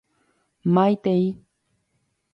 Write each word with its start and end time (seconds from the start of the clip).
Maitei. 0.73 1.23